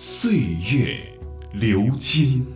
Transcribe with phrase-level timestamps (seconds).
[0.00, 0.30] 岁
[0.72, 1.00] 月
[1.54, 2.46] 流金。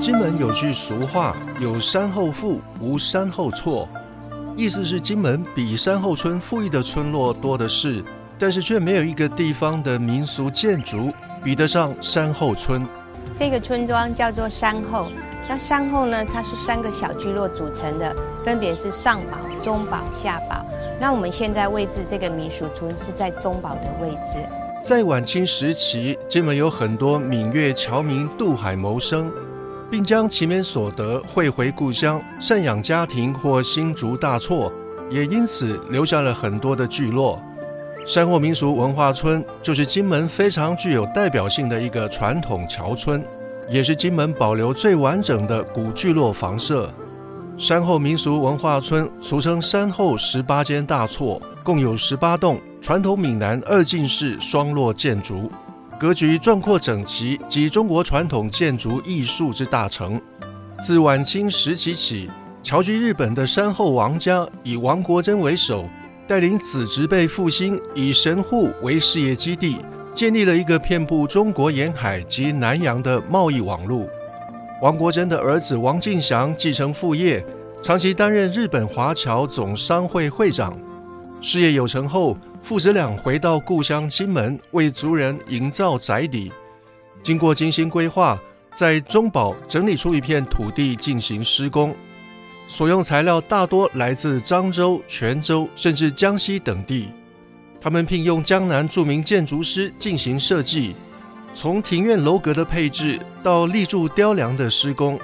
[0.00, 3.88] 金门有句俗话：“有山后富，无山后错。”
[4.56, 8.04] 意思是金门比山后村富裕的村落多的是，
[8.38, 12.86] 但是却没有一个地方的民俗建筑比得上山后村。
[13.38, 15.08] 这个村庄叫做山后，
[15.48, 18.14] 那山后呢，它是三个小聚落组成的，
[18.44, 20.64] 分别是上堡、中堡、下堡。
[21.00, 24.38] 那我们现在位置这个民俗村是在中堡的位置。
[24.82, 29.30] 在晚清时期，金门有很多闽粤侨民渡海谋生。
[29.90, 34.72] 并将其面所得汇回故乡，赡养家庭或新竹大厝，
[35.08, 37.40] 也因此留下了很多的聚落。
[38.06, 43.24] 山后民俗文化村就是金门非常具有代表性的一个传统侨村，
[43.70, 46.92] 也是金门保留最完整的古聚落房舍。
[47.56, 55.50] 山后民俗文化村俗称山后十八间大厝，共有十八栋传统闽南二进式双落建筑。
[55.98, 60.20] 格局壮阔整齐，集中国传统建筑艺术之大成。
[60.84, 62.28] 自晚清时期起，
[62.62, 65.88] 侨居日本的山后王家以王国珍为首，
[66.26, 69.76] 带领子侄辈复兴，以神户为事业基地，
[70.14, 74.08] 建立了一个遍布中国沿海及南洋的贸易网路。
[74.80, 77.44] 王国珍的儿子王敬祥继承父业，
[77.82, 80.78] 长期担任日本华侨总商会会长。
[81.42, 86.50] 事业有成后，父子俩回到故乡金门，为族人营造宅邸。
[87.22, 88.40] 经过精心规划，
[88.74, 91.94] 在中堡整理出一片土地进行施工，
[92.66, 97.08] 所用材料大多来自漳州、泉州，甚至江西等地。
[97.80, 100.96] 他们聘用江南著名建筑师进行设计，
[101.54, 105.20] 从庭院楼阁的配置到立柱雕梁的施工，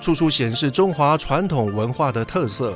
[0.00, 2.74] 处处显示中华传统文化的特色。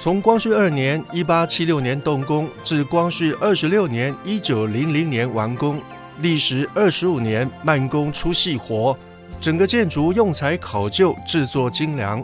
[0.00, 5.82] 从光绪二年（一八七六年）动工至光绪二十六年（一九零零年）完工，
[6.20, 8.96] 历时二十五年，慢工出细活。
[9.40, 12.22] 整个建筑用材考究，制作精良，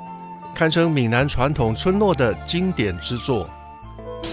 [0.54, 3.46] 堪称闽南传统村落的经典之作。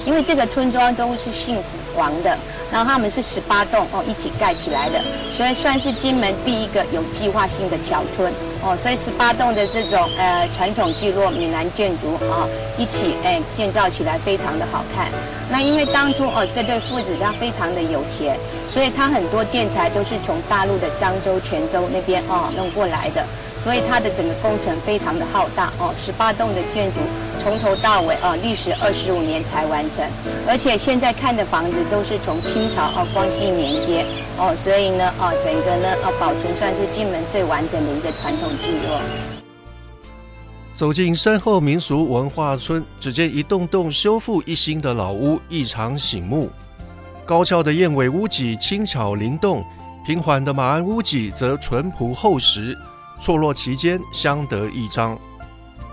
[0.05, 1.57] 因为这个村庄都是姓
[1.93, 2.35] 黄的，
[2.71, 5.01] 然后他们是十八栋哦一起盖起来的，
[5.35, 8.31] 所以算是金门第一个有计划性的侨村
[8.63, 8.75] 哦。
[8.81, 15.07] 所以十八栋的这种呃传统聚落闽南建筑啊，一起哎建造起来非常的好看。
[15.51, 18.38] 那因为当初哦这对父子他非常的有钱，
[18.69, 23.23] 所以他很多建材都是从大陆的漳州、泉州那边哦弄过来的。
[23.63, 26.99] 所以它的整个工程非常的浩大哦，十八栋的建筑
[27.44, 30.03] 从头到尾哦，历时二十五年才完成，
[30.47, 34.05] 而且现在看的房子都是从清朝哦光绪年间
[34.38, 39.00] 哦，所以呢哦整个呢哦保存算是金门最完整的一个传统聚落。
[40.73, 46.50] 走进山后民俗文化村，只见一栋栋修复一新的老屋，异常醒目。
[47.23, 49.63] 高翘的燕尾屋脊轻巧灵动，
[50.05, 52.75] 平缓的马鞍屋脊则淳朴厚实。
[53.21, 55.17] 错落其间，相得益彰。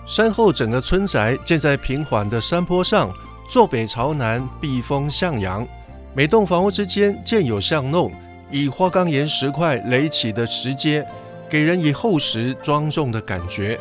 [0.06, 3.12] 山后整个村宅建在平缓的山坡上，
[3.50, 5.66] 坐北朝南，避风向阳。
[6.14, 8.10] 每栋房屋之间建有巷弄，
[8.50, 11.06] 以花岗岩石块垒起的石阶，
[11.50, 13.78] 给人以厚实庄重的感觉。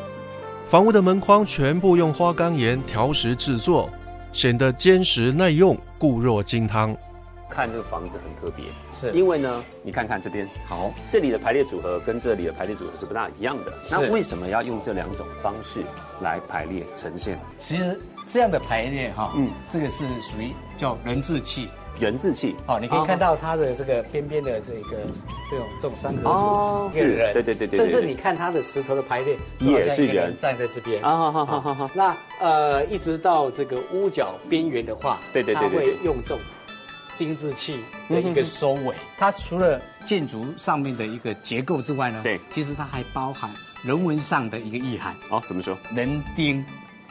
[0.70, 3.90] 房屋的门框全部用花岗岩条石制作，
[4.34, 6.94] 显得坚实耐用，固若金汤。
[7.50, 9.12] 看这个房子很特别，是。
[9.12, 13.74] 因为呢，你看看这边，好，这里的排列组合跟这里的排列组合是不大一样的。
[13.90, 15.84] 那为什么要用这两种方式
[16.22, 17.40] 来排列呈现？
[17.58, 18.00] 其实
[18.32, 21.70] 这样的排列哈，嗯，这个是属于叫人字器。
[22.00, 24.98] 人字器，好，你可以看到它的这个边边的这个
[25.50, 30.06] 这种这种三合图，一个人，对对对对，甚至你看它的石头的排列也是。
[30.06, 31.02] 人站在这边。
[31.02, 31.90] 啊，好好好好。
[31.96, 36.40] 那呃，一直到这个屋角边缘的话，对对对，它会用这种。
[37.18, 37.80] 钉字器
[38.10, 43.50] 的一个收尾，它除了建筑上面的一个结构之外呢，对，其实它还包含
[43.84, 45.16] 人文上的一个意涵。
[45.30, 45.78] 哦，怎么说？
[45.94, 46.66] 人丁，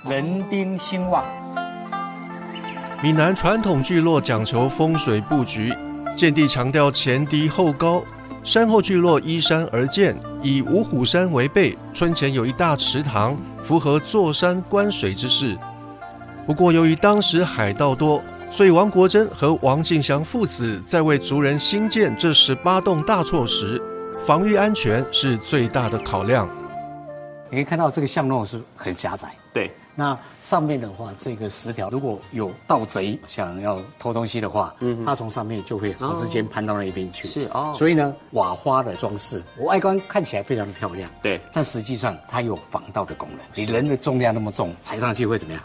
[0.08, 1.24] 人丁兴旺。
[3.02, 5.72] 闽南传统聚落讲求风水布局，
[6.16, 8.02] 建地强调前低后高，
[8.42, 15.56] 山后聚落依山而建，以五虎山为背，村前有一大池塘，符合坐山观水之势。
[16.46, 23.80] 不过，由于当时海盗多，所以王国珍和王敬祥父子在为族人兴建这十八栋大厝时，
[24.24, 26.48] 防御安全是最大的考量。
[27.50, 37.28] 你可以看到这个巷弄是很狭窄，对，那上面的话，这个石条如果有盗贼想要偷东西的话，嗯，他从上面就会从之间攀到那一边去。
[37.28, 43.38] 是哦所以呢，瓦花的装饰，外观看起来非常的漂亮，对，但实际上它有防盗的功能。
[43.54, 45.62] 你人的重量那么重，踩上去会怎么样？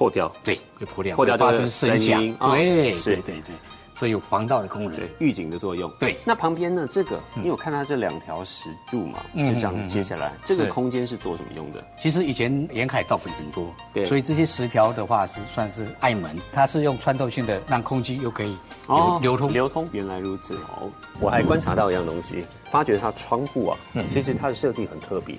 [0.00, 2.34] 破掉，对，会破掉，破掉发这个生声音。
[2.40, 3.54] 哦对，是对对对，
[3.92, 4.96] 所以有防盗的功能。
[4.96, 5.92] 对，预警的作用。
[6.00, 6.88] 对那旁边呢？
[6.90, 11.84] 这个，因为我看它这两条石柱嘛，嗯就这样接下来，这个空间是做什么用的？
[12.00, 18.56] 其实以前沿海盗匪很多，对所以这些石条的话是算是爱门，它是用穿透性的，让空气又可以
[18.88, 19.52] 流、流通。
[19.52, 20.90] 流通，原来如此哦。
[21.20, 25.36] 我还观察到一样东西，发觉它窗户啊，嗯其实它的设计很特别，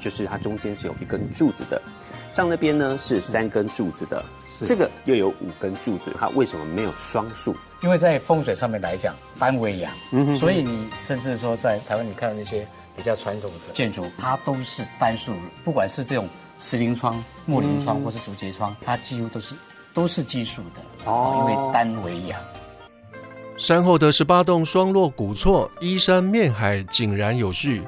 [0.00, 1.82] 就是它中间是有一根柱子的，
[2.30, 4.24] 上那边呢是三根柱子的，
[4.66, 7.54] 这个又有五根柱子，它为什么没有双数？
[7.82, 9.92] 因为在风水上面来讲，单为阳，
[10.36, 12.66] 所以你甚至说在台湾你看到那些
[12.96, 15.32] 比较传统的建筑，它都是单数，
[15.64, 16.28] 不管是这种
[16.58, 19.54] 石林窗、木林窗或是竹节窗，它几乎都是
[19.94, 22.40] 都是奇数的哦，因为单为阳。
[23.56, 27.82] 山后的十八栋双落古厝，依山面海，井然有序。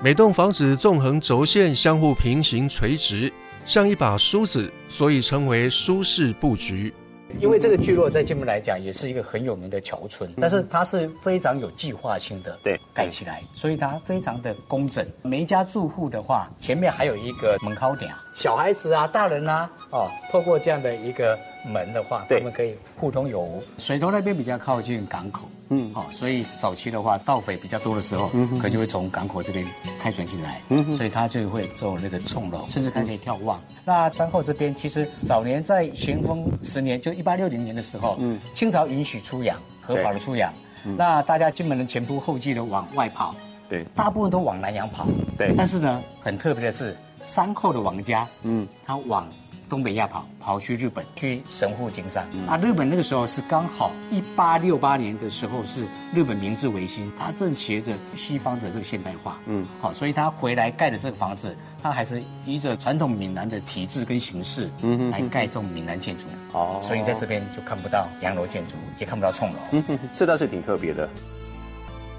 [0.00, 3.32] 每栋房子纵横轴线相互平行垂直，
[3.64, 6.92] 像一把梳子，所以称为舒适布局。
[7.40, 15.06] 因为这个聚落在金门来讲，也是一个很有名的桥村，但是它是非常有计划性的对盖起来，所以它非常的工整。
[15.22, 22.38] 每一家住户的话，前面还有一个门口点，小孩子啊、大人啊，哦，透过这样的一个门的话，对。
[22.38, 23.62] 他们可以互通有无。
[23.78, 29.64] 水头那边比较靠近港口，嗯，哦，所以早期的话，盗匪比较多的时候，嗯可能就会从港口这边
[30.00, 33.18] 开船进来，嗯所以他就会做那个冲楼，甚至还可以。
[33.22, 33.60] 眺望。
[33.84, 40.52] 那山后这边其实早年在咸丰十年，就一八六零年的时候，嗯，清朝允许出洋，合法的出洋，
[40.96, 43.32] 那大家进门的前仆后继的往外跑，
[43.68, 45.06] 对，大部分都往南洋跑，
[45.38, 45.54] 对。
[45.56, 49.28] 但是呢，很特别的是，山后的王家，嗯，他往
[49.72, 52.22] 东北亚跑，跑去日本去神户经商。
[52.46, 66.26] 啊，日本那个时候是刚好一八六八年的时候是日本明治维新，他正学着西方的这个现代化，嗯，好，所以他回来盖的这个房子，他还是依着传统闽南的体制跟形式，嗯来盖这种闽南建筑。
[66.52, 69.82] 哦所以你在这边就看不到洋楼建筑，也看不到冲楼。
[70.14, 71.08] 这倒是挺特别的。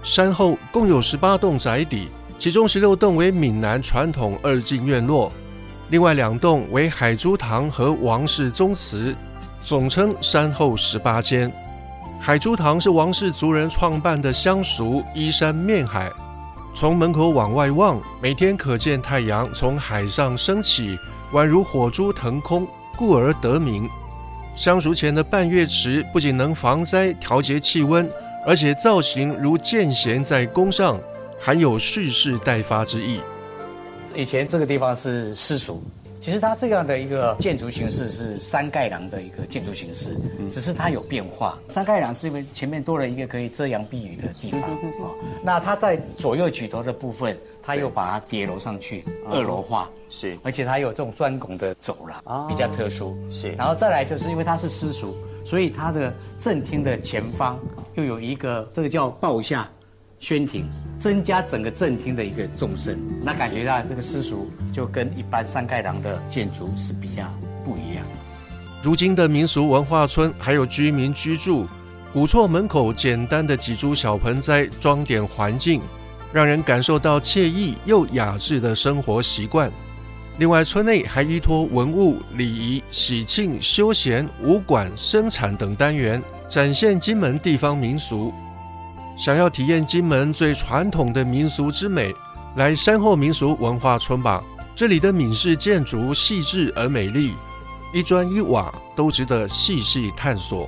[0.01, 2.07] 山后共有十八栋宅邸，
[2.39, 5.31] 其中十六栋为闽南传统二进院落，
[5.93, 9.15] 另外两栋为海珠堂和王氏宗祠，
[9.63, 11.51] 总称山后十八间。
[12.19, 16.09] 海珠堂是王氏族人创办的乡俗，依山面海，
[16.73, 20.97] 从门口往外望，每天可见太阳从海上升起，
[21.31, 22.67] 宛如火珠腾空，
[22.97, 23.87] 故而得名。
[24.55, 28.09] 相熟前的半月池不仅能防灾、调节气温，
[28.47, 30.99] 而且造型如剑弦在弓上，
[31.39, 33.19] 含有蓄势待发之意。
[34.15, 35.79] 以前这个地方是私塾，
[36.21, 40.15] 其实它这样的一个建筑形式是三盖廊的一个建筑形式，
[40.49, 41.57] 只是它有变化。
[41.67, 44.61] 三盖廊是因为前面多了一个可以遮阳避雨的地方
[45.01, 49.89] 哦，那它在左右举头的部分，它又把它叠楼上去，二楼化。
[50.09, 53.17] 是而且它有这种钻拱的走廊，比较特殊。
[53.31, 57.59] 是然后再来就是因为它是私塾，所以它的正厅的前方
[57.95, 59.67] 又有一个这个叫抱下
[60.23, 60.65] 宣庭，
[60.97, 62.97] 增加整个正厅的一个纵深。
[63.21, 67.25] 那感觉到这个私塾就跟一般三盖廊的建筑是比较
[67.65, 68.05] 不一样。
[68.81, 71.67] 如今的民俗文化村还有居民居住，
[72.13, 75.81] 古厝门口简单的几株小盆栽装点环境，
[76.31, 79.69] 让人感受到惬意又雅致的生活习惯。
[80.37, 88.33] 另外，村内还依托文物、礼仪、喜庆、休闲、武馆、生产等单元，展现金门地方民俗。
[89.17, 92.13] 想要体验金门最传统的民俗之美，
[92.55, 94.43] 来山后民俗文化村吧。
[94.75, 97.33] 这里的闽式建筑细致而美丽，
[97.93, 100.67] 一砖一瓦都值得细细探索。